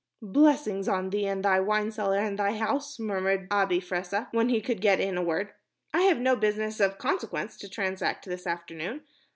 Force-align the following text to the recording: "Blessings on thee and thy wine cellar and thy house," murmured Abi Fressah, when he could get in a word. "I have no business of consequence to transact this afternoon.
"Blessings 0.33 0.87
on 0.87 1.11
thee 1.11 1.27
and 1.27 1.45
thy 1.45 1.59
wine 1.59 1.91
cellar 1.91 2.17
and 2.17 2.39
thy 2.39 2.57
house," 2.57 2.97
murmured 2.99 3.47
Abi 3.51 3.79
Fressah, 3.79 4.29
when 4.31 4.49
he 4.49 4.59
could 4.59 4.81
get 4.81 4.99
in 4.99 5.15
a 5.15 5.21
word. 5.21 5.53
"I 5.93 6.01
have 6.05 6.17
no 6.17 6.35
business 6.35 6.79
of 6.79 6.97
consequence 6.97 7.55
to 7.57 7.69
transact 7.69 8.25
this 8.25 8.47
afternoon. 8.47 9.03